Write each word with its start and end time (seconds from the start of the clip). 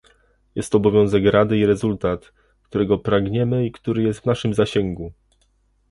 Jest 0.55 0.71
to 0.71 0.77
obowiązek 0.77 1.23
Rady 1.25 1.57
i 1.57 1.65
rezultat, 1.65 2.33
którego 2.63 2.97
pragniemy 2.97 3.65
i 3.65 3.71
który 3.71 4.03
jest 4.03 4.19
w 4.19 4.25
naszym 4.25 4.53
zasięgu 4.53 5.11